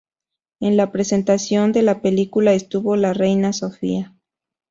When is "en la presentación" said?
0.59-1.73